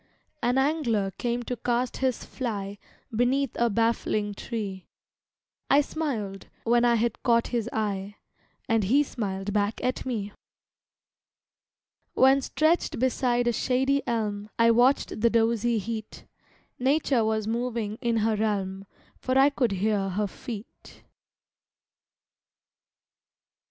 An 0.41 0.57
angler 0.57 1.11
came 1.19 1.43
to 1.43 1.55
cast 1.55 1.97
his 1.97 2.23
fly 2.25 2.79
Beneath 3.15 3.51
a 3.53 3.69
baffling 3.69 4.33
tree. 4.33 4.87
I 5.69 5.81
smiled, 5.81 6.47
when 6.63 6.83
I 6.83 6.95
had 6.95 7.21
caught 7.21 7.49
his 7.49 7.69
eye, 7.71 8.15
And 8.67 8.85
he 8.85 9.03
smiled 9.03 9.53
back 9.53 9.79
at 9.83 10.03
me. 10.03 10.33
When 12.15 12.41
stretched 12.41 12.97
beside 12.97 13.45
a 13.47 13.53
shady 13.53 14.01
elm 14.07 14.49
I 14.57 14.71
watched 14.71 15.21
the 15.21 15.29
dozy 15.29 15.77
heat, 15.77 16.25
Nature 16.79 17.23
was 17.23 17.45
moving 17.45 17.99
in 18.01 18.17
her 18.25 18.35
realm, 18.35 18.87
For 19.19 19.37
I 19.37 19.51
could 19.51 19.73
hear 19.73 20.09
her 20.09 20.25
feet. 20.25 21.03